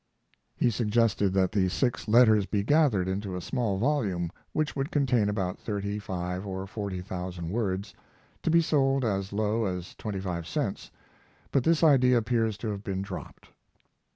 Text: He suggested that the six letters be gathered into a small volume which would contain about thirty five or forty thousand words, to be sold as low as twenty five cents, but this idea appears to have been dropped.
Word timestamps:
He 0.57 0.71
suggested 0.71 1.31
that 1.33 1.51
the 1.51 1.69
six 1.69 2.07
letters 2.07 2.47
be 2.47 2.63
gathered 2.63 3.07
into 3.07 3.35
a 3.35 3.39
small 3.39 3.77
volume 3.77 4.31
which 4.51 4.75
would 4.75 4.89
contain 4.89 5.29
about 5.29 5.59
thirty 5.59 5.99
five 5.99 6.43
or 6.43 6.65
forty 6.65 7.01
thousand 7.03 7.49
words, 7.51 7.93
to 8.41 8.49
be 8.49 8.61
sold 8.63 9.05
as 9.05 9.31
low 9.31 9.65
as 9.65 9.93
twenty 9.93 10.19
five 10.19 10.47
cents, 10.47 10.89
but 11.51 11.63
this 11.63 11.83
idea 11.83 12.17
appears 12.17 12.57
to 12.57 12.69
have 12.71 12.83
been 12.83 13.03
dropped. 13.03 13.49